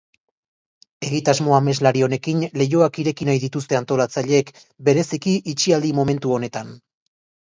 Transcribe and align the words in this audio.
Egitasmo 1.09 1.53
ameslari 1.57 2.01
honekin 2.07 2.41
leihoak 2.61 2.97
ireki 3.03 3.27
nahi 3.29 3.41
dituzte 3.43 3.79
antolatzaileek, 3.83 4.51
bereziki 4.89 5.37
itxialdi 5.53 5.93
momentu 6.01 6.35
honetan. 6.39 6.75